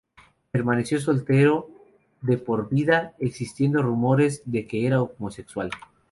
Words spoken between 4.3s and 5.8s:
de que era homosexual.